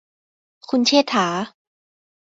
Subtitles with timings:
[0.69, 1.27] คุณเชษฐา